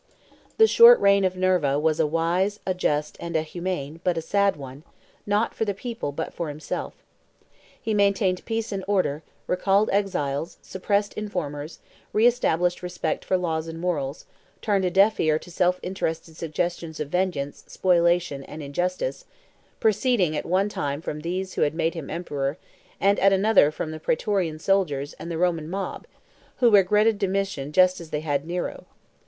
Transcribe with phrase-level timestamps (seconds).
[0.57, 4.21] The short reign of Nerva was a wise, a just, and a humane, but a
[4.23, 4.81] sad one,
[5.27, 6.95] not for the people, but for himself.
[7.79, 11.77] He maintained peace and order, recalled exiles, suppressed informers,
[12.13, 14.25] re established respect for laws and morals,
[14.59, 19.25] turned a deaf ear to self interested suggestions of vengeance, spoliation, and injustice,
[19.79, 22.57] proceeding at one time from those who had made him emperor,
[22.99, 26.07] at another from the Praetorian soldiers and the Roman mob,
[26.57, 28.85] who regretted Domitian just as they had Nero.